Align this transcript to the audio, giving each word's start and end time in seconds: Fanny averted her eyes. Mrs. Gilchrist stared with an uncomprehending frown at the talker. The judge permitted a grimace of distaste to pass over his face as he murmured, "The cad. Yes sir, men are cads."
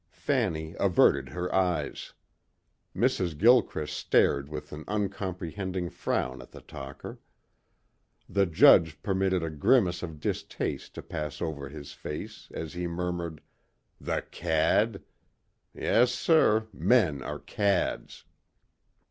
Fanny 0.17 0.73
averted 0.79 1.29
her 1.29 1.53
eyes. 1.53 2.13
Mrs. 2.95 3.37
Gilchrist 3.37 3.95
stared 3.95 4.49
with 4.49 4.71
an 4.71 4.83
uncomprehending 4.87 5.91
frown 5.91 6.41
at 6.41 6.49
the 6.49 6.61
talker. 6.61 7.19
The 8.27 8.47
judge 8.47 8.99
permitted 9.03 9.43
a 9.43 9.51
grimace 9.51 10.01
of 10.01 10.19
distaste 10.19 10.95
to 10.95 11.03
pass 11.03 11.39
over 11.39 11.69
his 11.69 11.91
face 11.93 12.49
as 12.51 12.73
he 12.73 12.87
murmured, 12.87 13.41
"The 13.99 14.23
cad. 14.31 15.03
Yes 15.71 16.11
sir, 16.11 16.67
men 16.73 17.21
are 17.21 17.37
cads." 17.37 18.25